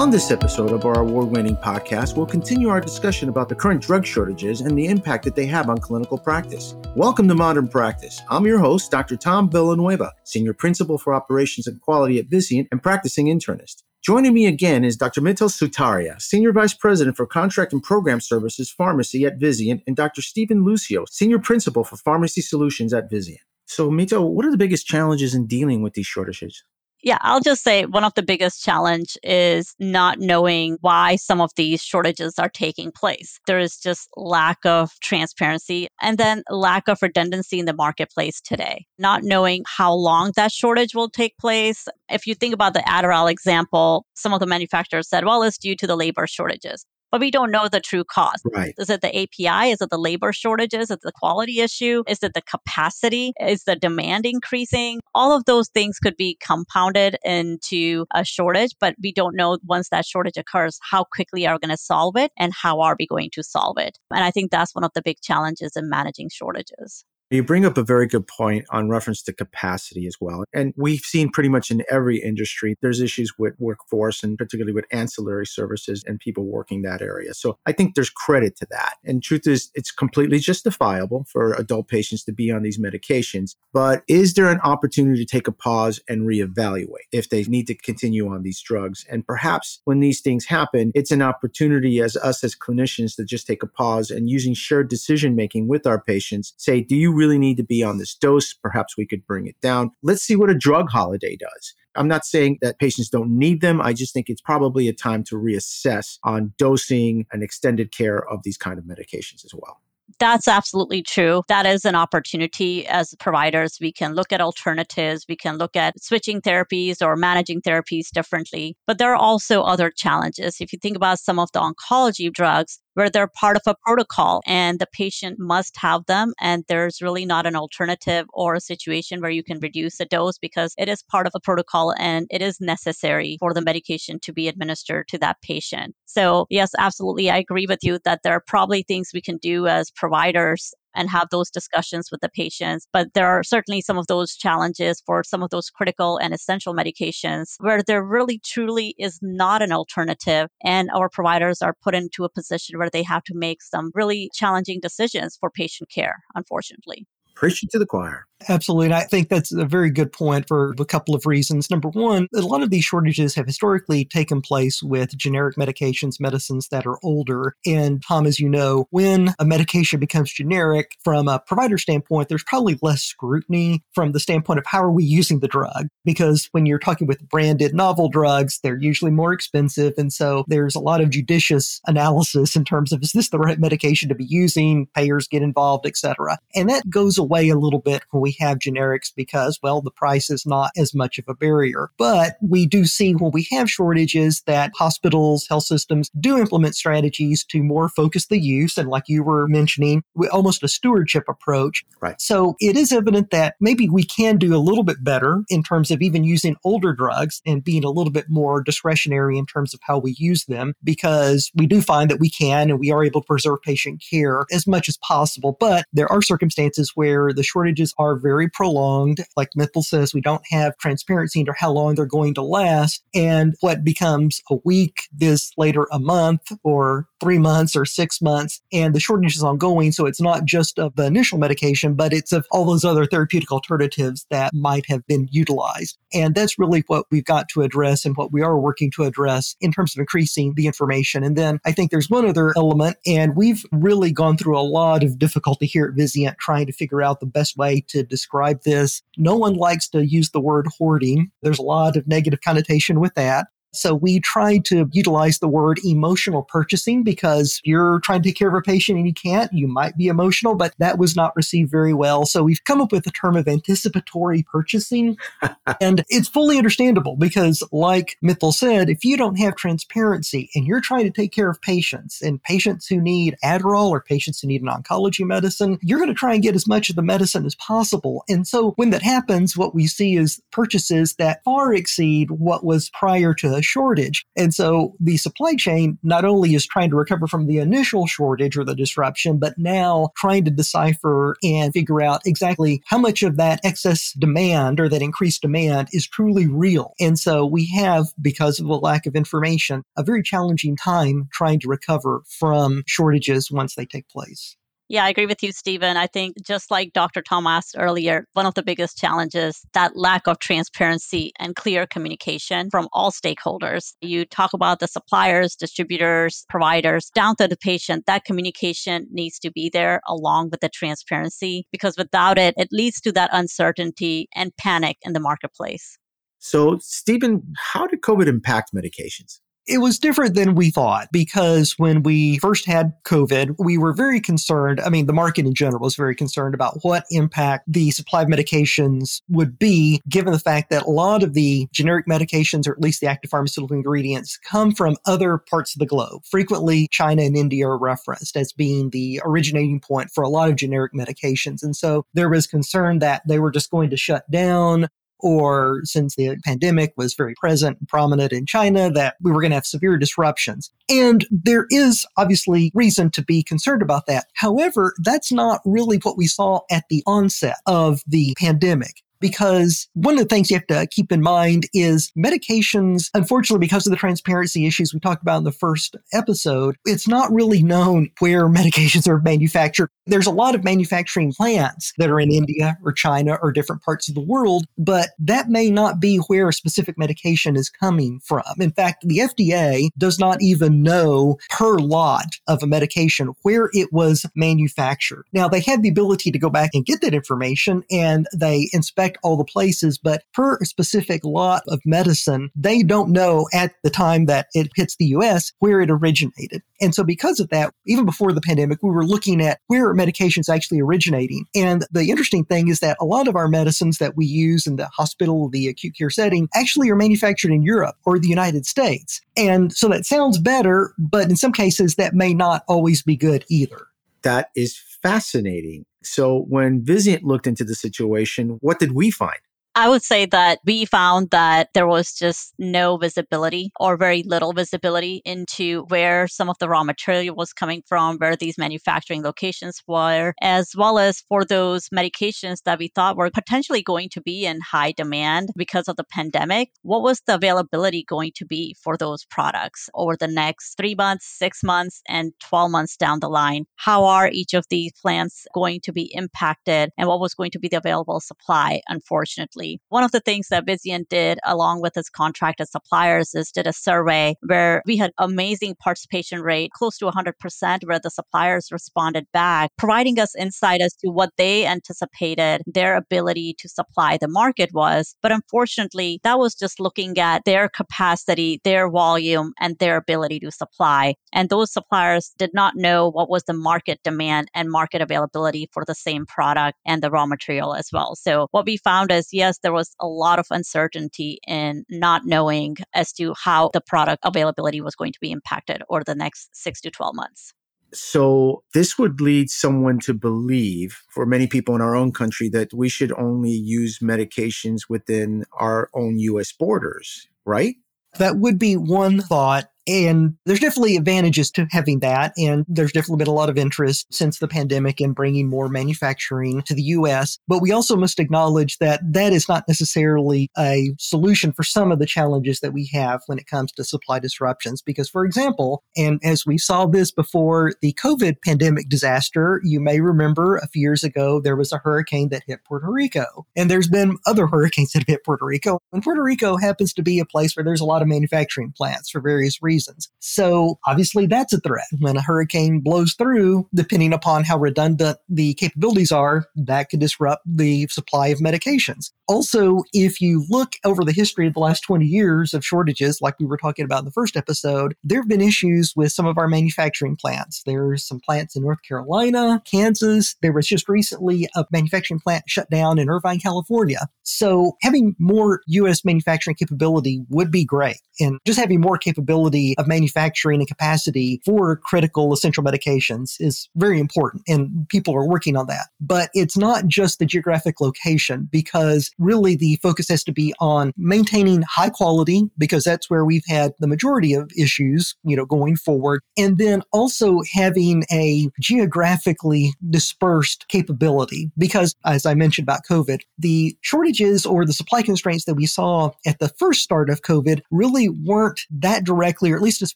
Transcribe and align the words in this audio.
On 0.00 0.08
this 0.08 0.30
episode 0.30 0.72
of 0.72 0.86
our 0.86 1.00
award 1.00 1.28
winning 1.28 1.56
podcast, 1.56 2.16
we'll 2.16 2.24
continue 2.24 2.70
our 2.70 2.80
discussion 2.80 3.28
about 3.28 3.50
the 3.50 3.54
current 3.54 3.82
drug 3.82 4.06
shortages 4.06 4.62
and 4.62 4.76
the 4.76 4.86
impact 4.86 5.26
that 5.26 5.36
they 5.36 5.44
have 5.44 5.68
on 5.68 5.76
clinical 5.76 6.16
practice. 6.16 6.74
Welcome 6.96 7.28
to 7.28 7.34
Modern 7.34 7.68
Practice. 7.68 8.18
I'm 8.30 8.46
your 8.46 8.58
host, 8.60 8.90
Dr. 8.90 9.18
Tom 9.18 9.50
Villanueva, 9.50 10.14
Senior 10.24 10.54
Principal 10.54 10.96
for 10.96 11.12
Operations 11.12 11.66
and 11.66 11.82
Quality 11.82 12.18
at 12.18 12.30
Vizient 12.30 12.66
and 12.72 12.82
practicing 12.82 13.26
internist. 13.26 13.82
Joining 14.02 14.32
me 14.32 14.46
again 14.46 14.84
is 14.84 14.96
Dr. 14.96 15.20
Mittal 15.20 15.50
Sutaria, 15.50 16.18
Senior 16.18 16.52
Vice 16.52 16.72
President 16.72 17.14
for 17.14 17.26
Contract 17.26 17.74
and 17.74 17.82
Program 17.82 18.22
Services 18.22 18.70
Pharmacy 18.70 19.26
at 19.26 19.38
Vizient, 19.38 19.82
and 19.86 19.96
Dr. 19.96 20.22
Steven 20.22 20.64
Lucio, 20.64 21.04
Senior 21.10 21.40
Principal 21.40 21.84
for 21.84 21.98
Pharmacy 21.98 22.40
Solutions 22.40 22.94
at 22.94 23.10
Vizient. 23.10 23.44
So, 23.66 23.90
Mittal, 23.90 24.30
what 24.30 24.46
are 24.46 24.50
the 24.50 24.56
biggest 24.56 24.86
challenges 24.86 25.34
in 25.34 25.46
dealing 25.46 25.82
with 25.82 25.92
these 25.92 26.06
shortages? 26.06 26.64
Yeah, 27.02 27.16
I'll 27.22 27.40
just 27.40 27.64
say 27.64 27.86
one 27.86 28.04
of 28.04 28.12
the 28.14 28.22
biggest 28.22 28.62
challenge 28.62 29.16
is 29.22 29.74
not 29.78 30.18
knowing 30.18 30.76
why 30.82 31.16
some 31.16 31.40
of 31.40 31.50
these 31.56 31.82
shortages 31.82 32.38
are 32.38 32.50
taking 32.50 32.92
place. 32.92 33.40
There 33.46 33.58
is 33.58 33.78
just 33.78 34.08
lack 34.16 34.58
of 34.66 34.92
transparency 35.00 35.88
and 36.02 36.18
then 36.18 36.42
lack 36.50 36.88
of 36.88 37.00
redundancy 37.00 37.58
in 37.58 37.64
the 37.64 37.72
marketplace 37.72 38.40
today. 38.42 38.84
Not 38.98 39.22
knowing 39.22 39.64
how 39.66 39.94
long 39.94 40.32
that 40.36 40.52
shortage 40.52 40.94
will 40.94 41.08
take 41.08 41.38
place. 41.38 41.88
If 42.10 42.26
you 42.26 42.34
think 42.34 42.52
about 42.52 42.74
the 42.74 42.80
Adderall 42.80 43.30
example, 43.30 44.04
some 44.14 44.34
of 44.34 44.40
the 44.40 44.46
manufacturers 44.46 45.08
said, 45.08 45.24
well, 45.24 45.42
it's 45.42 45.56
due 45.56 45.76
to 45.76 45.86
the 45.86 45.96
labor 45.96 46.26
shortages 46.26 46.84
but 47.10 47.20
we 47.20 47.30
don't 47.30 47.50
know 47.50 47.68
the 47.68 47.80
true 47.80 48.04
cause. 48.04 48.40
Right. 48.52 48.74
Is 48.78 48.90
it 48.90 49.00
the 49.00 49.08
API? 49.08 49.70
Is 49.70 49.80
it 49.80 49.90
the 49.90 49.98
labor 49.98 50.32
shortages? 50.32 50.84
Is 50.84 50.90
it 50.90 51.00
the 51.02 51.12
quality 51.12 51.60
issue? 51.60 52.02
Is 52.06 52.22
it 52.22 52.34
the 52.34 52.42
capacity? 52.42 53.32
Is 53.40 53.64
the 53.64 53.76
demand 53.76 54.26
increasing? 54.26 55.00
All 55.14 55.36
of 55.36 55.44
those 55.44 55.68
things 55.68 55.98
could 55.98 56.16
be 56.16 56.38
compounded 56.44 57.16
into 57.24 58.06
a 58.14 58.24
shortage, 58.24 58.74
but 58.80 58.94
we 59.02 59.12
don't 59.12 59.36
know 59.36 59.58
once 59.64 59.88
that 59.90 60.06
shortage 60.06 60.36
occurs, 60.36 60.78
how 60.82 61.04
quickly 61.04 61.46
are 61.46 61.54
we 61.54 61.66
going 61.66 61.76
to 61.76 61.76
solve 61.76 62.16
it 62.16 62.32
and 62.38 62.52
how 62.52 62.80
are 62.80 62.96
we 62.98 63.06
going 63.06 63.30
to 63.34 63.42
solve 63.42 63.78
it? 63.78 63.98
And 64.10 64.24
I 64.24 64.30
think 64.30 64.50
that's 64.50 64.74
one 64.74 64.84
of 64.84 64.92
the 64.94 65.02
big 65.02 65.20
challenges 65.20 65.76
in 65.76 65.88
managing 65.88 66.28
shortages. 66.30 67.04
You 67.32 67.44
bring 67.44 67.64
up 67.64 67.78
a 67.78 67.84
very 67.84 68.08
good 68.08 68.26
point 68.26 68.64
on 68.70 68.88
reference 68.88 69.22
to 69.22 69.32
capacity 69.32 70.04
as 70.08 70.16
well. 70.20 70.42
And 70.52 70.74
we've 70.76 70.98
seen 70.98 71.30
pretty 71.30 71.48
much 71.48 71.70
in 71.70 71.84
every 71.88 72.20
industry, 72.20 72.74
there's 72.82 73.00
issues 73.00 73.38
with 73.38 73.54
workforce 73.60 74.24
and 74.24 74.36
particularly 74.36 74.72
with 74.72 74.84
ancillary 74.90 75.46
services 75.46 76.02
and 76.04 76.18
people 76.18 76.44
working 76.44 76.82
that 76.82 77.00
area. 77.00 77.32
So 77.34 77.56
I 77.66 77.70
think 77.70 77.94
there's 77.94 78.10
credit 78.10 78.56
to 78.56 78.66
that. 78.72 78.94
And 79.04 79.22
truth 79.22 79.46
is, 79.46 79.70
it's 79.76 79.92
completely 79.92 80.40
justifiable 80.40 81.24
for 81.30 81.52
adult 81.52 81.86
patients 81.86 82.24
to 82.24 82.32
be 82.32 82.50
on 82.50 82.62
these 82.62 82.80
medications. 82.80 83.54
But 83.72 84.02
is 84.08 84.34
there 84.34 84.48
an 84.48 84.58
opportunity 84.64 85.24
to 85.24 85.30
take 85.30 85.46
a 85.46 85.52
pause 85.52 86.00
and 86.08 86.22
reevaluate 86.22 87.06
if 87.12 87.28
they 87.28 87.44
need 87.44 87.68
to 87.68 87.76
continue 87.76 88.26
on 88.26 88.42
these 88.42 88.60
drugs? 88.60 89.06
And 89.08 89.24
perhaps 89.24 89.80
when 89.84 90.00
these 90.00 90.20
things 90.20 90.46
happen, 90.46 90.90
it's 90.96 91.12
an 91.12 91.22
opportunity 91.22 92.00
as 92.00 92.16
us 92.16 92.42
as 92.42 92.56
clinicians 92.56 93.14
to 93.14 93.24
just 93.24 93.46
take 93.46 93.62
a 93.62 93.68
pause 93.68 94.10
and 94.10 94.28
using 94.28 94.52
shared 94.52 94.88
decision 94.88 95.36
making 95.36 95.68
with 95.68 95.86
our 95.86 96.00
patients, 96.00 96.54
say, 96.56 96.80
do 96.80 96.96
you 96.96 97.19
really 97.20 97.38
need 97.38 97.58
to 97.58 97.62
be 97.62 97.84
on 97.84 97.98
this 97.98 98.14
dose. 98.14 98.54
Perhaps 98.54 98.96
we 98.96 99.06
could 99.06 99.26
bring 99.26 99.46
it 99.46 99.60
down. 99.60 99.90
Let's 100.02 100.22
see 100.22 100.36
what 100.36 100.48
a 100.48 100.54
drug 100.54 100.88
holiday 100.88 101.36
does. 101.36 101.74
I'm 101.94 102.08
not 102.08 102.24
saying 102.24 102.58
that 102.62 102.78
patients 102.78 103.10
don't 103.10 103.36
need 103.36 103.60
them. 103.60 103.80
I 103.80 103.92
just 103.92 104.14
think 104.14 104.30
it's 104.30 104.40
probably 104.40 104.88
a 104.88 104.92
time 104.92 105.22
to 105.24 105.34
reassess 105.34 106.18
on 106.24 106.54
dosing 106.56 107.26
and 107.30 107.42
extended 107.42 107.92
care 107.92 108.26
of 108.28 108.42
these 108.42 108.56
kind 108.56 108.78
of 108.78 108.84
medications 108.84 109.44
as 109.44 109.52
well. 109.52 109.80
That's 110.18 110.48
absolutely 110.48 111.02
true. 111.02 111.42
That 111.48 111.66
is 111.66 111.84
an 111.84 111.94
opportunity 111.94 112.86
as 112.86 113.14
providers. 113.18 113.78
We 113.80 113.92
can 113.92 114.14
look 114.14 114.32
at 114.32 114.40
alternatives. 114.40 115.24
We 115.28 115.36
can 115.36 115.56
look 115.56 115.76
at 115.76 116.02
switching 116.02 116.40
therapies 116.40 117.00
or 117.00 117.16
managing 117.16 117.62
therapies 117.62 118.10
differently. 118.10 118.76
But 118.86 118.98
there 118.98 119.12
are 119.12 119.16
also 119.16 119.62
other 119.62 119.90
challenges. 119.90 120.60
If 120.60 120.72
you 120.72 120.78
think 120.80 120.96
about 120.96 121.20
some 121.20 121.38
of 121.38 121.50
the 121.52 121.60
oncology 121.60 122.32
drugs, 122.32 122.80
where 123.00 123.08
they're 123.08 123.28
part 123.28 123.56
of 123.56 123.62
a 123.64 123.74
protocol 123.86 124.42
and 124.46 124.78
the 124.78 124.86
patient 124.92 125.38
must 125.38 125.74
have 125.78 126.04
them 126.04 126.34
and 126.38 126.64
there's 126.68 127.00
really 127.00 127.24
not 127.24 127.46
an 127.46 127.56
alternative 127.56 128.26
or 128.34 128.54
a 128.54 128.60
situation 128.60 129.22
where 129.22 129.30
you 129.30 129.42
can 129.42 129.58
reduce 129.60 129.96
the 129.96 130.04
dose 130.04 130.36
because 130.36 130.74
it 130.76 130.86
is 130.86 131.02
part 131.04 131.26
of 131.26 131.32
a 131.34 131.40
protocol 131.40 131.94
and 131.98 132.26
it 132.30 132.42
is 132.42 132.60
necessary 132.60 133.38
for 133.40 133.54
the 133.54 133.62
medication 133.62 134.20
to 134.20 134.34
be 134.34 134.48
administered 134.48 135.08
to 135.08 135.16
that 135.16 135.40
patient. 135.40 135.94
So, 136.04 136.46
yes, 136.50 136.72
absolutely. 136.78 137.30
I 137.30 137.38
agree 137.38 137.64
with 137.66 137.78
you 137.80 138.00
that 138.04 138.20
there 138.22 138.34
are 138.34 138.44
probably 138.46 138.82
things 138.82 139.12
we 139.14 139.22
can 139.22 139.38
do 139.38 139.66
as 139.66 139.90
providers 139.90 140.74
and 140.94 141.10
have 141.10 141.28
those 141.30 141.50
discussions 141.50 142.10
with 142.10 142.20
the 142.20 142.28
patients. 142.28 142.86
But 142.92 143.14
there 143.14 143.28
are 143.28 143.42
certainly 143.42 143.80
some 143.80 143.98
of 143.98 144.06
those 144.06 144.34
challenges 144.36 145.02
for 145.06 145.22
some 145.24 145.42
of 145.42 145.50
those 145.50 145.70
critical 145.70 146.18
and 146.18 146.34
essential 146.34 146.74
medications 146.74 147.54
where 147.58 147.82
there 147.82 148.04
really 148.04 148.40
truly 148.44 148.94
is 148.98 149.18
not 149.22 149.62
an 149.62 149.72
alternative. 149.72 150.48
And 150.64 150.90
our 150.94 151.08
providers 151.08 151.62
are 151.62 151.74
put 151.82 151.94
into 151.94 152.24
a 152.24 152.28
position 152.30 152.78
where 152.78 152.90
they 152.90 153.02
have 153.02 153.24
to 153.24 153.34
make 153.34 153.62
some 153.62 153.90
really 153.94 154.30
challenging 154.34 154.80
decisions 154.80 155.36
for 155.38 155.50
patient 155.50 155.90
care, 155.90 156.16
unfortunately. 156.34 157.06
Preach 157.40 157.62
it 157.64 157.70
to 157.70 157.78
the 157.78 157.86
choir. 157.86 158.26
Absolutely. 158.48 158.86
And 158.86 158.94
I 158.94 159.02
think 159.02 159.28
that's 159.28 159.52
a 159.52 159.64
very 159.64 159.90
good 159.90 160.12
point 160.12 160.48
for 160.48 160.74
a 160.78 160.84
couple 160.84 161.14
of 161.14 161.26
reasons. 161.26 161.70
Number 161.70 161.88
one, 161.88 162.26
a 162.34 162.40
lot 162.40 162.62
of 162.62 162.70
these 162.70 162.84
shortages 162.84 163.34
have 163.34 163.46
historically 163.46 164.04
taken 164.04 164.40
place 164.40 164.82
with 164.82 165.16
generic 165.16 165.56
medications, 165.56 166.20
medicines 166.20 166.68
that 166.68 166.86
are 166.86 166.98
older. 167.02 167.54
And 167.66 168.02
Tom, 168.06 168.26
as 168.26 168.40
you 168.40 168.48
know, 168.48 168.86
when 168.90 169.34
a 169.38 169.44
medication 169.44 170.00
becomes 170.00 170.32
generic 170.32 170.96
from 171.04 171.28
a 171.28 171.38
provider 171.38 171.76
standpoint, 171.76 172.28
there's 172.28 172.44
probably 172.44 172.78
less 172.82 173.02
scrutiny 173.02 173.82
from 173.94 174.12
the 174.12 174.20
standpoint 174.20 174.58
of 174.58 174.66
how 174.66 174.82
are 174.82 174.92
we 174.92 175.04
using 175.04 175.40
the 175.40 175.48
drug? 175.48 175.88
Because 176.04 176.48
when 176.52 176.66
you're 176.66 176.78
talking 176.78 177.06
with 177.06 177.26
branded 177.28 177.74
novel 177.74 178.08
drugs, 178.08 178.58
they're 178.62 178.78
usually 178.78 179.10
more 179.10 179.32
expensive. 179.32 179.94
And 179.98 180.12
so 180.12 180.44
there's 180.46 180.74
a 180.74 180.80
lot 180.80 181.00
of 181.00 181.10
judicious 181.10 181.80
analysis 181.86 182.56
in 182.56 182.64
terms 182.64 182.92
of 182.92 183.02
is 183.02 183.12
this 183.12 183.30
the 183.30 183.38
right 183.38 183.58
medication 183.58 184.08
to 184.08 184.14
be 184.14 184.24
using? 184.24 184.86
Payers 184.94 185.28
get 185.28 185.42
involved, 185.42 185.86
et 185.86 185.96
cetera. 185.96 186.38
And 186.54 186.70
that 186.70 186.88
goes 186.88 187.18
away 187.18 187.29
a 187.38 187.54
little 187.54 187.80
bit 187.80 188.02
when 188.10 188.22
we 188.22 188.30
we 188.30 188.44
have 188.44 188.58
generics 188.58 189.12
because, 189.14 189.58
well, 189.62 189.80
the 189.80 189.90
price 189.90 190.30
is 190.30 190.46
not 190.46 190.70
as 190.76 190.94
much 190.94 191.18
of 191.18 191.24
a 191.26 191.34
barrier. 191.34 191.90
But 191.98 192.36
we 192.40 192.66
do 192.66 192.84
see 192.84 193.12
when 193.12 193.32
we 193.32 193.46
have 193.50 193.68
shortages 193.68 194.42
that 194.46 194.70
hospitals, 194.76 195.46
health 195.48 195.64
systems 195.64 196.10
do 196.20 196.38
implement 196.38 196.76
strategies 196.76 197.44
to 197.46 197.62
more 197.62 197.88
focus 197.88 198.26
the 198.26 198.38
use. 198.38 198.78
And 198.78 198.88
like 198.88 199.04
you 199.08 199.24
were 199.24 199.48
mentioning, 199.48 200.02
almost 200.30 200.62
a 200.62 200.68
stewardship 200.68 201.24
approach. 201.28 201.84
Right. 202.00 202.20
So 202.20 202.54
it 202.60 202.76
is 202.76 202.92
evident 202.92 203.30
that 203.30 203.56
maybe 203.60 203.88
we 203.88 204.04
can 204.04 204.36
do 204.36 204.54
a 204.54 204.58
little 204.58 204.84
bit 204.84 205.02
better 205.02 205.42
in 205.48 205.62
terms 205.62 205.90
of 205.90 206.02
even 206.02 206.22
using 206.22 206.56
older 206.64 206.92
drugs 206.92 207.42
and 207.44 207.64
being 207.64 207.84
a 207.84 207.90
little 207.90 208.12
bit 208.12 208.26
more 208.28 208.62
discretionary 208.62 209.38
in 209.38 209.46
terms 209.46 209.74
of 209.74 209.80
how 209.82 209.98
we 209.98 210.14
use 210.18 210.44
them 210.44 210.74
because 210.84 211.50
we 211.54 211.66
do 211.66 211.80
find 211.80 212.10
that 212.10 212.20
we 212.20 212.30
can 212.30 212.70
and 212.70 212.78
we 212.78 212.92
are 212.92 213.04
able 213.04 213.22
to 213.22 213.26
preserve 213.26 213.60
patient 213.62 214.02
care 214.08 214.46
as 214.52 214.66
much 214.66 214.88
as 214.88 214.96
possible. 214.98 215.56
But 215.58 215.84
there 215.92 216.10
are 216.10 216.22
circumstances 216.22 216.92
where 216.94 217.09
the 217.32 217.42
shortages 217.42 217.94
are 217.98 218.16
very 218.16 218.48
prolonged. 218.48 219.24
Like 219.36 219.50
Mittal 219.56 219.82
says, 219.82 220.14
we 220.14 220.20
don't 220.20 220.42
have 220.50 220.76
transparency 220.78 221.40
into 221.40 221.52
how 221.56 221.72
long 221.72 221.94
they're 221.94 222.06
going 222.06 222.34
to 222.34 222.42
last. 222.42 223.02
And 223.14 223.54
what 223.60 223.84
becomes 223.84 224.42
a 224.50 224.56
week 224.64 225.08
is 225.20 225.52
later 225.56 225.86
a 225.92 225.98
month 225.98 226.52
or 226.62 227.06
three 227.20 227.38
months 227.38 227.76
or 227.76 227.84
six 227.84 228.22
months. 228.22 228.60
And 228.72 228.94
the 228.94 229.00
shortage 229.00 229.36
is 229.36 229.42
ongoing. 229.42 229.92
So 229.92 230.06
it's 230.06 230.20
not 230.20 230.44
just 230.44 230.78
of 230.78 230.96
the 230.96 231.04
initial 231.04 231.38
medication, 231.38 231.94
but 231.94 232.12
it's 232.12 232.32
of 232.32 232.46
all 232.50 232.64
those 232.64 232.84
other 232.84 233.06
therapeutic 233.06 233.52
alternatives 233.52 234.26
that 234.30 234.54
might 234.54 234.86
have 234.86 235.06
been 235.06 235.28
utilized. 235.30 235.98
And 236.12 236.34
that's 236.34 236.58
really 236.58 236.82
what 236.86 237.06
we've 237.10 237.24
got 237.24 237.48
to 237.50 237.62
address 237.62 238.04
and 238.04 238.16
what 238.16 238.32
we 238.32 238.42
are 238.42 238.58
working 238.58 238.90
to 238.92 239.04
address 239.04 239.54
in 239.60 239.70
terms 239.70 239.94
of 239.94 240.00
increasing 240.00 240.54
the 240.54 240.66
information. 240.66 241.22
And 241.22 241.36
then 241.36 241.60
I 241.64 241.72
think 241.72 241.90
there's 241.90 242.10
one 242.10 242.26
other 242.26 242.52
element, 242.56 242.96
and 243.06 243.36
we've 243.36 243.64
really 243.70 244.12
gone 244.12 244.36
through 244.36 244.58
a 244.58 244.62
lot 244.62 245.04
of 245.04 245.18
difficulty 245.18 245.66
here 245.66 245.86
at 245.86 245.98
Vizient 245.98 246.38
trying 246.38 246.66
to 246.66 246.72
figure 246.72 246.99
out 247.02 247.20
the 247.20 247.26
best 247.26 247.56
way 247.56 247.84
to 247.88 248.02
describe 248.02 248.62
this. 248.62 249.02
No 249.16 249.36
one 249.36 249.54
likes 249.54 249.88
to 249.90 250.06
use 250.06 250.30
the 250.30 250.40
word 250.40 250.66
hoarding. 250.78 251.30
There's 251.42 251.58
a 251.58 251.62
lot 251.62 251.96
of 251.96 252.06
negative 252.06 252.40
connotation 252.40 253.00
with 253.00 253.14
that. 253.14 253.48
So 253.72 253.94
we 253.94 254.20
try 254.20 254.58
to 254.66 254.88
utilize 254.92 255.38
the 255.38 255.48
word 255.48 255.78
emotional 255.84 256.42
purchasing 256.42 257.02
because 257.02 257.60
you're 257.64 258.00
trying 258.00 258.22
to 258.22 258.28
take 258.28 258.36
care 258.36 258.48
of 258.48 258.54
a 258.54 258.60
patient 258.60 258.98
and 258.98 259.06
you 259.06 259.14
can't, 259.14 259.52
you 259.52 259.68
might 259.68 259.96
be 259.96 260.08
emotional, 260.08 260.54
but 260.54 260.74
that 260.78 260.98
was 260.98 261.14
not 261.14 261.36
received 261.36 261.70
very 261.70 261.94
well. 261.94 262.26
So 262.26 262.42
we've 262.42 262.64
come 262.64 262.80
up 262.80 262.92
with 262.92 263.04
the 263.04 263.10
term 263.10 263.36
of 263.36 263.46
anticipatory 263.46 264.44
purchasing. 264.50 265.16
and 265.80 266.04
it's 266.08 266.28
fully 266.28 266.56
understandable 266.58 267.16
because, 267.16 267.62
like 267.72 268.16
Mittal 268.24 268.52
said, 268.52 268.90
if 268.90 269.04
you 269.04 269.16
don't 269.16 269.38
have 269.38 269.54
transparency 269.54 270.50
and 270.54 270.66
you're 270.66 270.80
trying 270.80 271.04
to 271.04 271.10
take 271.10 271.32
care 271.32 271.48
of 271.48 271.60
patients 271.60 272.20
and 272.20 272.42
patients 272.42 272.86
who 272.86 273.00
need 273.00 273.36
Adderall 273.44 273.90
or 273.90 274.00
patients 274.00 274.40
who 274.40 274.48
need 274.48 274.62
an 274.62 274.68
oncology 274.68 275.24
medicine, 275.24 275.78
you're 275.82 275.98
going 275.98 276.08
to 276.08 276.14
try 276.14 276.34
and 276.34 276.42
get 276.42 276.54
as 276.54 276.66
much 276.66 276.90
of 276.90 276.96
the 276.96 277.02
medicine 277.02 277.46
as 277.46 277.54
possible. 277.54 278.24
And 278.28 278.46
so 278.46 278.72
when 278.72 278.90
that 278.90 279.02
happens, 279.02 279.56
what 279.56 279.74
we 279.74 279.86
see 279.86 280.16
is 280.16 280.40
purchases 280.50 281.14
that 281.16 281.42
far 281.44 281.72
exceed 281.72 282.30
what 282.30 282.64
was 282.64 282.90
prior 282.90 283.32
to 283.34 283.59
shortage. 283.62 284.24
And 284.36 284.52
so 284.52 284.94
the 285.00 285.16
supply 285.16 285.54
chain 285.54 285.98
not 286.02 286.24
only 286.24 286.54
is 286.54 286.66
trying 286.66 286.90
to 286.90 286.96
recover 286.96 287.26
from 287.26 287.46
the 287.46 287.58
initial 287.58 288.06
shortage 288.06 288.56
or 288.56 288.64
the 288.64 288.74
disruption, 288.74 289.38
but 289.38 289.58
now 289.58 290.10
trying 290.16 290.44
to 290.44 290.50
decipher 290.50 291.36
and 291.42 291.72
figure 291.72 292.02
out 292.02 292.22
exactly 292.26 292.82
how 292.86 292.98
much 292.98 293.22
of 293.22 293.36
that 293.36 293.60
excess 293.64 294.12
demand 294.18 294.80
or 294.80 294.88
that 294.88 295.02
increased 295.02 295.42
demand 295.42 295.88
is 295.92 296.06
truly 296.06 296.46
real. 296.46 296.94
And 297.00 297.18
so 297.18 297.46
we 297.46 297.66
have, 297.76 298.06
because 298.20 298.60
of 298.60 298.66
a 298.66 298.74
lack 298.74 299.06
of 299.06 299.16
information, 299.16 299.82
a 299.96 300.02
very 300.02 300.22
challenging 300.22 300.76
time 300.76 301.28
trying 301.32 301.60
to 301.60 301.68
recover 301.68 302.22
from 302.26 302.82
shortages 302.86 303.50
once 303.50 303.74
they 303.74 303.86
take 303.86 304.08
place. 304.08 304.56
Yeah, 304.90 305.04
I 305.04 305.10
agree 305.10 305.26
with 305.26 305.40
you, 305.40 305.52
Steven. 305.52 305.96
I 305.96 306.08
think 306.08 306.34
just 306.44 306.68
like 306.68 306.92
Dr. 306.92 307.22
Tom 307.22 307.46
asked 307.46 307.76
earlier, 307.78 308.26
one 308.32 308.44
of 308.44 308.54
the 308.54 308.62
biggest 308.64 308.98
challenges 308.98 309.64
that 309.72 309.96
lack 309.96 310.26
of 310.26 310.40
transparency 310.40 311.30
and 311.38 311.54
clear 311.54 311.86
communication 311.86 312.70
from 312.70 312.88
all 312.92 313.12
stakeholders. 313.12 313.92
You 314.00 314.24
talk 314.24 314.52
about 314.52 314.80
the 314.80 314.88
suppliers, 314.88 315.54
distributors, 315.54 316.44
providers, 316.48 317.08
down 317.14 317.36
to 317.36 317.46
the 317.46 317.56
patient. 317.56 318.06
That 318.08 318.24
communication 318.24 319.06
needs 319.12 319.38
to 319.38 319.52
be 319.52 319.70
there 319.72 320.00
along 320.08 320.50
with 320.50 320.58
the 320.58 320.68
transparency 320.68 321.68
because 321.70 321.96
without 321.96 322.36
it, 322.36 322.54
it 322.56 322.70
leads 322.72 323.00
to 323.02 323.12
that 323.12 323.30
uncertainty 323.32 324.28
and 324.34 324.50
panic 324.56 324.96
in 325.02 325.12
the 325.12 325.20
marketplace. 325.20 325.98
So, 326.40 326.78
Steven, 326.80 327.44
how 327.56 327.86
did 327.86 328.00
COVID 328.00 328.26
impact 328.26 328.74
medications? 328.74 329.38
It 329.66 329.78
was 329.78 329.98
different 329.98 330.34
than 330.34 330.54
we 330.54 330.70
thought 330.70 331.08
because 331.12 331.74
when 331.76 332.02
we 332.02 332.38
first 332.38 332.66
had 332.66 332.92
COVID, 333.04 333.56
we 333.58 333.78
were 333.78 333.92
very 333.92 334.20
concerned. 334.20 334.80
I 334.80 334.88
mean, 334.88 335.06
the 335.06 335.12
market 335.12 335.46
in 335.46 335.54
general 335.54 335.82
was 335.82 335.94
very 335.94 336.14
concerned 336.14 336.54
about 336.54 336.78
what 336.82 337.04
impact 337.10 337.70
the 337.72 337.90
supply 337.90 338.22
of 338.22 338.28
medications 338.28 339.20
would 339.28 339.58
be, 339.58 340.00
given 340.08 340.32
the 340.32 340.38
fact 340.38 340.70
that 340.70 340.82
a 340.84 340.90
lot 340.90 341.22
of 341.22 341.34
the 341.34 341.68
generic 341.72 342.06
medications, 342.06 342.66
or 342.66 342.72
at 342.72 342.80
least 342.80 343.00
the 343.00 343.06
active 343.06 343.30
pharmaceutical 343.30 343.76
ingredients, 343.76 344.38
come 344.38 344.72
from 344.72 344.96
other 345.06 345.38
parts 345.38 345.74
of 345.74 345.78
the 345.78 345.86
globe. 345.86 346.22
Frequently, 346.24 346.88
China 346.90 347.22
and 347.22 347.36
India 347.36 347.68
are 347.68 347.78
referenced 347.78 348.36
as 348.36 348.52
being 348.52 348.90
the 348.90 349.20
originating 349.24 349.78
point 349.78 350.10
for 350.10 350.24
a 350.24 350.28
lot 350.28 350.48
of 350.48 350.56
generic 350.56 350.92
medications. 350.94 351.62
And 351.62 351.76
so 351.76 352.06
there 352.14 352.28
was 352.28 352.46
concern 352.46 352.98
that 353.00 353.22
they 353.28 353.38
were 353.38 353.50
just 353.50 353.70
going 353.70 353.90
to 353.90 353.96
shut 353.96 354.28
down 354.30 354.88
or 355.22 355.80
since 355.84 356.16
the 356.16 356.36
pandemic 356.44 356.92
was 356.96 357.14
very 357.14 357.34
present 357.34 357.78
and 357.78 357.88
prominent 357.88 358.32
in 358.32 358.46
China, 358.46 358.90
that 358.90 359.16
we 359.20 359.30
were 359.30 359.40
going 359.40 359.50
to 359.50 359.56
have 359.56 359.66
severe 359.66 359.96
disruptions. 359.96 360.70
And 360.88 361.26
there 361.30 361.66
is 361.70 362.06
obviously 362.16 362.70
reason 362.74 363.10
to 363.12 363.22
be 363.22 363.42
concerned 363.42 363.82
about 363.82 364.06
that. 364.06 364.26
However, 364.34 364.94
that's 365.02 365.32
not 365.32 365.60
really 365.64 365.98
what 365.98 366.16
we 366.16 366.26
saw 366.26 366.60
at 366.70 366.84
the 366.90 367.02
onset 367.06 367.56
of 367.66 368.00
the 368.06 368.34
pandemic 368.38 369.02
because 369.20 369.88
one 369.94 370.14
of 370.14 370.20
the 370.20 370.26
things 370.26 370.50
you 370.50 370.56
have 370.56 370.66
to 370.66 370.86
keep 370.90 371.12
in 371.12 371.22
mind 371.22 371.66
is 371.72 372.12
medications, 372.16 373.10
unfortunately, 373.14 373.64
because 373.64 373.86
of 373.86 373.90
the 373.90 373.96
transparency 373.96 374.66
issues 374.66 374.92
we 374.92 375.00
talked 375.00 375.22
about 375.22 375.38
in 375.38 375.44
the 375.44 375.52
first 375.52 375.96
episode, 376.12 376.76
it's 376.84 377.08
not 377.08 377.32
really 377.32 377.62
known 377.62 378.10
where 378.18 378.48
medications 378.48 379.06
are 379.06 379.20
manufactured. 379.20 379.90
There's 380.06 380.26
a 380.26 380.32
lot 380.32 380.54
of 380.54 380.64
manufacturing 380.64 381.32
plants 381.32 381.92
that 381.98 382.10
are 382.10 382.20
in 382.20 382.32
India 382.32 382.76
or 382.84 382.92
China 382.92 383.38
or 383.42 383.52
different 383.52 383.82
parts 383.82 384.08
of 384.08 384.14
the 384.14 384.20
world, 384.20 384.64
but 384.76 385.10
that 385.18 385.48
may 385.48 385.70
not 385.70 386.00
be 386.00 386.16
where 386.16 386.48
a 386.48 386.52
specific 386.52 386.98
medication 386.98 387.56
is 387.56 387.70
coming 387.70 388.20
from. 388.24 388.42
In 388.58 388.72
fact, 388.72 389.06
the 389.06 389.18
FDA 389.18 389.88
does 389.98 390.18
not 390.18 390.42
even 390.42 390.82
know 390.82 391.38
per 391.50 391.78
lot 391.78 392.26
of 392.48 392.62
a 392.62 392.66
medication 392.66 393.32
where 393.42 393.70
it 393.72 393.92
was 393.92 394.26
manufactured. 394.34 395.24
Now, 395.32 395.48
they 395.48 395.60
have 395.60 395.82
the 395.82 395.88
ability 395.88 396.30
to 396.30 396.38
go 396.38 396.50
back 396.50 396.70
and 396.74 396.84
get 396.84 397.00
that 397.02 397.14
information 397.14 397.84
and 397.90 398.26
they 398.34 398.68
inspect 398.72 399.09
all 399.22 399.36
the 399.36 399.44
places, 399.44 399.98
but 399.98 400.22
per 400.34 400.58
specific 400.64 401.24
lot 401.24 401.62
of 401.68 401.80
medicine, 401.84 402.50
they 402.54 402.82
don't 402.82 403.10
know 403.10 403.46
at 403.52 403.74
the 403.82 403.90
time 403.90 404.26
that 404.26 404.46
it 404.54 404.70
hits 404.76 404.96
the 404.96 405.06
US 405.06 405.52
where 405.58 405.80
it 405.80 405.90
originated. 405.90 406.62
And 406.80 406.94
so 406.94 407.04
because 407.04 407.40
of 407.40 407.48
that, 407.50 407.74
even 407.86 408.04
before 408.04 408.32
the 408.32 408.40
pandemic, 408.40 408.82
we 408.82 408.90
were 408.90 409.06
looking 409.06 409.42
at 409.42 409.60
where 409.66 409.94
medications 409.94 410.48
actually 410.48 410.80
originating. 410.80 411.46
And 411.54 411.86
the 411.90 412.10
interesting 412.10 412.44
thing 412.44 412.68
is 412.68 412.80
that 412.80 412.96
a 413.00 413.04
lot 413.04 413.28
of 413.28 413.36
our 413.36 413.48
medicines 413.48 413.98
that 413.98 414.16
we 414.16 414.24
use 414.24 414.66
in 414.66 414.76
the 414.76 414.86
hospital, 414.86 415.48
the 415.48 415.68
acute 415.68 415.96
care 415.96 416.10
setting, 416.10 416.48
actually 416.54 416.88
are 416.90 416.96
manufactured 416.96 417.52
in 417.52 417.62
Europe 417.62 417.96
or 418.04 418.18
the 418.18 418.28
United 418.28 418.66
States. 418.66 419.20
And 419.36 419.72
so 419.72 419.88
that 419.88 420.06
sounds 420.06 420.38
better, 420.38 420.94
but 420.98 421.28
in 421.28 421.36
some 421.36 421.52
cases 421.52 421.96
that 421.96 422.14
may 422.14 422.32
not 422.32 422.62
always 422.68 423.02
be 423.02 423.16
good 423.16 423.44
either. 423.50 423.86
That 424.22 424.50
is 424.54 424.78
fascinating. 425.02 425.84
So 426.02 426.46
when 426.48 426.82
Vizient 426.82 427.22
looked 427.22 427.46
into 427.46 427.64
the 427.64 427.74
situation, 427.74 428.58
what 428.60 428.78
did 428.78 428.92
we 428.92 429.10
find? 429.10 429.40
I 429.76 429.88
would 429.88 430.02
say 430.02 430.26
that 430.26 430.58
we 430.66 430.84
found 430.84 431.30
that 431.30 431.68
there 431.74 431.86
was 431.86 432.12
just 432.12 432.54
no 432.58 432.96
visibility 432.96 433.70
or 433.78 433.96
very 433.96 434.24
little 434.26 434.52
visibility 434.52 435.22
into 435.24 435.84
where 435.88 436.26
some 436.26 436.50
of 436.50 436.56
the 436.58 436.68
raw 436.68 436.82
material 436.82 437.36
was 437.36 437.52
coming 437.52 437.82
from, 437.86 438.16
where 438.18 438.34
these 438.34 438.58
manufacturing 438.58 439.22
locations 439.22 439.80
were, 439.86 440.34
as 440.42 440.72
well 440.76 440.98
as 440.98 441.20
for 441.20 441.44
those 441.44 441.88
medications 441.90 442.64
that 442.64 442.80
we 442.80 442.88
thought 442.96 443.16
were 443.16 443.30
potentially 443.30 443.80
going 443.80 444.08
to 444.10 444.20
be 444.20 444.44
in 444.44 444.58
high 444.60 444.90
demand 444.90 445.50
because 445.56 445.86
of 445.86 445.94
the 445.94 446.04
pandemic. 446.10 446.70
What 446.82 447.02
was 447.02 447.22
the 447.24 447.36
availability 447.36 448.04
going 448.08 448.32
to 448.36 448.46
be 448.46 448.74
for 448.82 448.96
those 448.96 449.24
products 449.30 449.88
over 449.94 450.16
the 450.16 450.26
next 450.26 450.74
three 450.76 450.96
months, 450.96 451.26
six 451.38 451.62
months, 451.62 452.02
and 452.08 452.32
12 452.40 452.72
months 452.72 452.96
down 452.96 453.20
the 453.20 453.28
line? 453.28 453.66
How 453.76 454.04
are 454.04 454.28
each 454.32 454.52
of 454.52 454.64
these 454.68 454.92
plants 455.00 455.46
going 455.54 455.78
to 455.84 455.92
be 455.92 456.12
impacted, 456.12 456.90
and 456.98 457.06
what 457.06 457.20
was 457.20 457.34
going 457.34 457.52
to 457.52 457.60
be 457.60 457.68
the 457.68 457.78
available 457.78 458.18
supply, 458.18 458.80
unfortunately? 458.88 459.59
One 459.88 460.04
of 460.04 460.12
the 460.12 460.20
things 460.20 460.48
that 460.48 460.66
Vizient 460.66 461.08
did 461.08 461.38
along 461.44 461.82
with 461.82 461.96
its 461.96 462.10
contracted 462.10 462.68
suppliers 462.68 463.34
is 463.34 463.50
did 463.50 463.66
a 463.66 463.72
survey 463.72 464.34
where 464.42 464.82
we 464.86 464.96
had 464.96 465.12
amazing 465.18 465.76
participation 465.82 466.40
rate, 466.40 466.70
close 466.72 466.98
to 466.98 467.06
100%, 467.06 467.84
where 467.84 468.00
the 468.00 468.10
suppliers 468.10 468.68
responded 468.72 469.26
back, 469.32 469.70
providing 469.76 470.18
us 470.18 470.34
insight 470.36 470.80
as 470.80 470.94
to 470.94 471.08
what 471.08 471.30
they 471.36 471.66
anticipated 471.66 472.62
their 472.66 472.96
ability 472.96 473.54
to 473.58 473.68
supply 473.68 474.16
the 474.20 474.28
market 474.28 474.70
was. 474.72 475.14
But 475.22 475.32
unfortunately, 475.32 476.20
that 476.22 476.38
was 476.38 476.54
just 476.54 476.80
looking 476.80 477.18
at 477.18 477.44
their 477.44 477.68
capacity, 477.68 478.60
their 478.64 478.90
volume, 478.90 479.52
and 479.60 479.78
their 479.78 479.96
ability 479.96 480.40
to 480.40 480.50
supply. 480.50 481.14
And 481.32 481.48
those 481.48 481.72
suppliers 481.72 482.32
did 482.38 482.50
not 482.54 482.74
know 482.76 483.10
what 483.10 483.30
was 483.30 483.44
the 483.44 483.52
market 483.52 484.00
demand 484.04 484.48
and 484.54 484.70
market 484.70 485.00
availability 485.00 485.68
for 485.72 485.84
the 485.84 485.94
same 485.94 486.26
product 486.26 486.78
and 486.86 487.02
the 487.02 487.10
raw 487.10 487.26
material 487.26 487.74
as 487.74 487.88
well. 487.92 488.14
So 488.16 488.48
what 488.50 488.66
we 488.66 488.76
found 488.76 489.10
is 489.10 489.28
yes, 489.32 489.49
there 489.58 489.72
was 489.72 489.94
a 490.00 490.06
lot 490.06 490.38
of 490.38 490.46
uncertainty 490.50 491.38
in 491.46 491.84
not 491.90 492.22
knowing 492.24 492.76
as 492.94 493.12
to 493.14 493.34
how 493.34 493.70
the 493.72 493.80
product 493.80 494.22
availability 494.24 494.80
was 494.80 494.94
going 494.94 495.12
to 495.12 495.20
be 495.20 495.30
impacted 495.30 495.82
over 495.88 496.04
the 496.04 496.14
next 496.14 496.48
six 496.52 496.80
to 496.82 496.90
12 496.90 497.14
months. 497.14 497.52
So, 497.92 498.62
this 498.72 498.98
would 498.98 499.20
lead 499.20 499.50
someone 499.50 499.98
to 500.00 500.14
believe, 500.14 501.02
for 501.08 501.26
many 501.26 501.48
people 501.48 501.74
in 501.74 501.80
our 501.80 501.96
own 501.96 502.12
country, 502.12 502.48
that 502.50 502.72
we 502.72 502.88
should 502.88 503.10
only 503.18 503.50
use 503.50 503.98
medications 503.98 504.82
within 504.88 505.44
our 505.58 505.90
own 505.92 506.18
US 506.18 506.52
borders, 506.52 507.26
right? 507.44 507.74
That 508.18 508.36
would 508.38 508.58
be 508.58 508.76
one 508.76 509.20
thought. 509.20 509.70
And 509.90 510.36
there's 510.46 510.60
definitely 510.60 510.96
advantages 510.96 511.50
to 511.52 511.66
having 511.72 511.98
that. 511.98 512.32
And 512.38 512.64
there's 512.68 512.92
definitely 512.92 513.24
been 513.24 513.32
a 513.32 513.36
lot 513.36 513.50
of 513.50 513.58
interest 513.58 514.06
since 514.12 514.38
the 514.38 514.46
pandemic 514.46 515.00
in 515.00 515.12
bringing 515.12 515.48
more 515.48 515.68
manufacturing 515.68 516.62
to 516.62 516.74
the 516.74 516.82
US. 516.82 517.40
But 517.48 517.60
we 517.60 517.72
also 517.72 517.96
must 517.96 518.20
acknowledge 518.20 518.78
that 518.78 519.00
that 519.12 519.32
is 519.32 519.48
not 519.48 519.64
necessarily 519.66 520.48
a 520.56 520.92
solution 521.00 521.52
for 521.52 521.64
some 521.64 521.90
of 521.90 521.98
the 521.98 522.06
challenges 522.06 522.60
that 522.60 522.72
we 522.72 522.88
have 522.92 523.22
when 523.26 523.38
it 523.38 523.48
comes 523.48 523.72
to 523.72 523.82
supply 523.82 524.20
disruptions. 524.20 524.80
Because, 524.80 525.08
for 525.08 525.24
example, 525.24 525.82
and 525.96 526.20
as 526.22 526.46
we 526.46 526.56
saw 526.56 526.86
this 526.86 527.10
before 527.10 527.72
the 527.82 527.92
COVID 527.94 528.36
pandemic 528.44 528.88
disaster, 528.88 529.60
you 529.64 529.80
may 529.80 530.00
remember 530.00 530.56
a 530.56 530.68
few 530.68 530.82
years 530.82 531.02
ago, 531.02 531.40
there 531.40 531.56
was 531.56 531.72
a 531.72 531.78
hurricane 531.78 532.28
that 532.28 532.44
hit 532.46 532.60
Puerto 532.64 532.88
Rico. 532.88 533.44
And 533.56 533.68
there's 533.68 533.88
been 533.88 534.18
other 534.24 534.46
hurricanes 534.52 534.92
that 534.92 535.00
have 535.00 535.08
hit 535.08 535.24
Puerto 535.24 535.44
Rico. 535.44 535.80
And 535.92 536.00
Puerto 536.00 536.22
Rico 536.22 536.56
happens 536.56 536.92
to 536.94 537.02
be 537.02 537.18
a 537.18 537.24
place 537.24 537.56
where 537.56 537.64
there's 537.64 537.80
a 537.80 537.84
lot 537.84 538.02
of 538.02 538.08
manufacturing 538.08 538.72
plants 538.76 539.10
for 539.10 539.20
various 539.20 539.60
reasons 539.60 539.79
So 540.20 540.78
obviously 540.86 541.26
that's 541.26 541.52
a 541.52 541.60
threat. 541.60 541.86
When 541.98 542.16
a 542.16 542.22
hurricane 542.22 542.80
blows 542.80 543.14
through, 543.14 543.68
depending 543.74 544.12
upon 544.12 544.44
how 544.44 544.58
redundant 544.58 545.18
the 545.28 545.54
capabilities 545.54 546.12
are, 546.12 546.46
that 546.56 546.90
could 546.90 547.00
disrupt 547.00 547.42
the 547.46 547.86
supply 547.88 548.28
of 548.28 548.38
medications. 548.38 549.10
Also, 549.28 549.84
if 549.92 550.20
you 550.20 550.44
look 550.48 550.72
over 550.84 551.04
the 551.04 551.12
history 551.12 551.46
of 551.46 551.54
the 551.54 551.60
last 551.60 551.82
20 551.82 552.04
years 552.04 552.52
of 552.52 552.64
shortages, 552.64 553.20
like 553.20 553.38
we 553.38 553.46
were 553.46 553.56
talking 553.56 553.84
about 553.84 554.00
in 554.00 554.04
the 554.04 554.10
first 554.10 554.36
episode, 554.36 554.94
there 555.04 555.20
have 555.20 555.28
been 555.28 555.40
issues 555.40 555.92
with 555.94 556.12
some 556.12 556.26
of 556.26 556.36
our 556.36 556.48
manufacturing 556.48 557.16
plants. 557.16 557.62
There's 557.64 558.06
some 558.06 558.18
plants 558.18 558.56
in 558.56 558.62
North 558.62 558.82
Carolina, 558.86 559.62
Kansas. 559.70 560.34
There 560.42 560.52
was 560.52 560.66
just 560.66 560.88
recently 560.88 561.48
a 561.54 561.64
manufacturing 561.70 562.20
plant 562.20 562.44
shut 562.48 562.68
down 562.70 562.98
in 562.98 563.08
Irvine, 563.08 563.38
California. 563.38 564.08
So 564.24 564.76
having 564.82 565.14
more 565.18 565.60
U.S. 565.68 566.04
manufacturing 566.04 566.56
capability 566.56 567.22
would 567.28 567.50
be 567.50 567.64
great. 567.64 568.00
And 568.18 568.38
just 568.44 568.58
having 568.58 568.80
more 568.80 568.98
capability 568.98 569.69
of 569.78 569.86
manufacturing 569.86 570.60
and 570.60 570.68
capacity 570.68 571.40
for 571.44 571.76
critical 571.76 572.32
essential 572.32 572.62
medications 572.62 573.36
is 573.40 573.68
very 573.76 573.98
important. 573.98 574.42
And 574.48 574.88
people 574.88 575.14
are 575.14 575.28
working 575.28 575.56
on 575.56 575.66
that. 575.66 575.88
But 576.00 576.30
it's 576.34 576.56
not 576.56 576.86
just 576.86 577.18
the 577.18 577.26
geographic 577.26 577.80
location 577.80 578.48
because 578.50 579.10
really 579.18 579.56
the 579.56 579.78
focus 579.82 580.08
has 580.08 580.24
to 580.24 580.32
be 580.32 580.54
on 580.60 580.92
maintaining 580.96 581.62
high 581.62 581.90
quality 581.90 582.50
because 582.58 582.84
that's 582.84 583.10
where 583.10 583.24
we've 583.24 583.44
had 583.46 583.72
the 583.78 583.88
majority 583.88 584.34
of 584.34 584.50
issues, 584.56 585.14
you 585.24 585.36
know, 585.36 585.46
going 585.46 585.76
forward. 585.76 586.22
And 586.36 586.58
then 586.58 586.82
also 586.92 587.40
having 587.52 588.04
a 588.12 588.48
geographically 588.60 589.72
dispersed 589.88 590.66
capability 590.68 591.50
because 591.58 591.94
as 592.04 592.26
I 592.26 592.34
mentioned 592.34 592.66
about 592.66 592.84
COVID, 592.88 593.20
the 593.38 593.76
shortages 593.80 594.46
or 594.46 594.64
the 594.64 594.72
supply 594.72 595.02
constraints 595.02 595.44
that 595.44 595.54
we 595.54 595.66
saw 595.66 596.10
at 596.26 596.38
the 596.38 596.48
first 596.48 596.82
start 596.82 597.10
of 597.10 597.22
COVID 597.22 597.60
really 597.70 598.08
weren't 598.08 598.60
that 598.70 599.04
directly, 599.04 599.49
or 599.52 599.56
at 599.56 599.62
least 599.62 599.82
as 599.82 599.94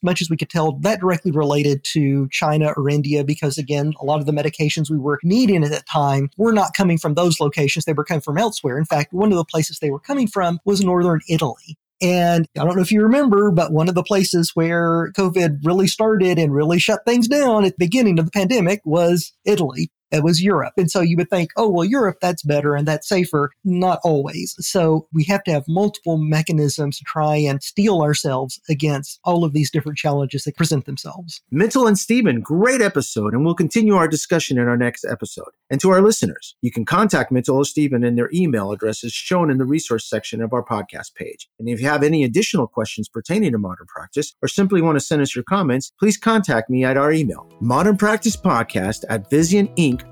much 0.02 0.20
as 0.20 0.30
we 0.30 0.36
could 0.36 0.50
tell, 0.50 0.72
that 0.80 1.00
directly 1.00 1.30
related 1.30 1.84
to 1.92 2.28
China 2.30 2.72
or 2.76 2.88
India 2.88 3.24
because 3.24 3.58
again, 3.58 3.92
a 4.00 4.04
lot 4.04 4.20
of 4.20 4.26
the 4.26 4.32
medications 4.32 4.90
we 4.90 4.98
were 4.98 5.18
needing 5.22 5.64
at 5.64 5.70
that 5.70 5.86
time 5.86 6.30
were 6.36 6.52
not 6.52 6.74
coming 6.74 6.98
from 6.98 7.14
those 7.14 7.40
locations. 7.40 7.84
They 7.84 7.92
were 7.92 8.04
coming 8.04 8.20
from 8.20 8.38
elsewhere. 8.38 8.78
In 8.78 8.84
fact, 8.84 9.12
one 9.12 9.32
of 9.32 9.38
the 9.38 9.44
places 9.44 9.78
they 9.78 9.90
were 9.90 10.00
coming 10.00 10.26
from 10.26 10.60
was 10.64 10.82
northern 10.82 11.20
Italy. 11.28 11.78
And 12.02 12.46
I 12.58 12.64
don't 12.64 12.76
know 12.76 12.82
if 12.82 12.92
you 12.92 13.02
remember, 13.02 13.50
but 13.50 13.72
one 13.72 13.88
of 13.88 13.94
the 13.94 14.02
places 14.02 14.50
where 14.54 15.12
COVID 15.16 15.60
really 15.64 15.86
started 15.86 16.38
and 16.38 16.52
really 16.52 16.78
shut 16.78 17.04
things 17.06 17.28
down 17.28 17.64
at 17.64 17.72
the 17.72 17.84
beginning 17.84 18.18
of 18.18 18.24
the 18.24 18.30
pandemic 18.30 18.82
was 18.84 19.32
Italy. 19.44 19.90
It 20.10 20.22
was 20.22 20.42
Europe. 20.42 20.74
And 20.76 20.90
so 20.90 21.00
you 21.00 21.16
would 21.16 21.30
think, 21.30 21.50
oh, 21.56 21.68
well, 21.68 21.84
Europe, 21.84 22.18
that's 22.20 22.42
better 22.42 22.74
and 22.74 22.86
that's 22.86 23.08
safer. 23.08 23.50
Not 23.64 24.00
always. 24.04 24.54
So 24.60 25.08
we 25.12 25.24
have 25.24 25.42
to 25.44 25.52
have 25.52 25.64
multiple 25.68 26.18
mechanisms 26.18 26.98
to 26.98 27.04
try 27.04 27.36
and 27.36 27.62
steel 27.62 28.00
ourselves 28.02 28.60
against 28.68 29.18
all 29.24 29.44
of 29.44 29.52
these 29.52 29.70
different 29.70 29.98
challenges 29.98 30.44
that 30.44 30.56
present 30.56 30.86
themselves. 30.86 31.42
Mittal 31.52 31.88
and 31.88 31.98
Steven, 31.98 32.40
great 32.40 32.80
episode. 32.80 33.34
And 33.34 33.44
we'll 33.44 33.54
continue 33.54 33.94
our 33.94 34.08
discussion 34.08 34.58
in 34.58 34.68
our 34.68 34.76
next 34.76 35.04
episode. 35.04 35.50
And 35.70 35.80
to 35.80 35.90
our 35.90 36.00
listeners, 36.00 36.54
you 36.62 36.70
can 36.70 36.84
contact 36.84 37.32
Mittal 37.32 37.56
or 37.56 37.64
Steven 37.64 38.04
in 38.04 38.16
their 38.16 38.30
email 38.32 38.72
addresses 38.72 39.12
shown 39.12 39.50
in 39.50 39.58
the 39.58 39.64
resource 39.64 40.08
section 40.08 40.42
of 40.42 40.52
our 40.52 40.64
podcast 40.64 41.14
page. 41.14 41.48
And 41.58 41.68
if 41.68 41.80
you 41.80 41.88
have 41.88 42.02
any 42.02 42.24
additional 42.24 42.66
questions 42.66 43.08
pertaining 43.08 43.52
to 43.52 43.58
modern 43.58 43.86
practice 43.86 44.34
or 44.42 44.48
simply 44.48 44.82
want 44.82 44.96
to 44.96 45.04
send 45.04 45.22
us 45.22 45.34
your 45.34 45.44
comments, 45.44 45.92
please 45.98 46.16
contact 46.16 46.70
me 46.70 46.84
at 46.84 46.96
our 46.96 47.12
email, 47.12 47.48
modern 47.64 47.96
practice 47.96 48.36
podcast 48.36 49.04
at 49.08 49.30
Vizient 49.30 49.74
Inc 49.76 50.02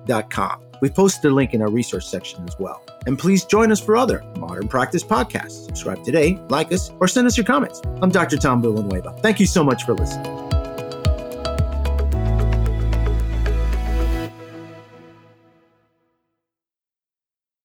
We've 0.81 0.91
We 0.91 0.95
posted 0.95 1.31
a 1.31 1.35
link 1.35 1.53
in 1.53 1.61
our 1.61 1.71
resource 1.71 2.09
section 2.09 2.43
as 2.49 2.57
well. 2.59 2.83
And 3.07 3.19
please 3.19 3.45
join 3.45 3.71
us 3.71 3.79
for 3.79 3.95
other 3.95 4.25
Modern 4.39 4.69
Practice 4.69 5.05
podcasts. 5.05 5.67
Subscribe 5.67 6.03
today, 6.03 6.39
like 6.49 6.73
us, 6.73 6.91
or 6.99 7.09
send 7.09 7.27
us 7.27 7.37
your 7.37 7.45
comments. 7.45 7.83
I'm 8.01 8.11
Dr. 8.11 8.39
Tom 8.39 8.63
Villanueva. 8.63 9.15
Thank 9.21 9.39
you 9.39 9.47
so 9.47 9.63
much 9.63 9.85
for 9.85 9.93
listening. 9.93 10.62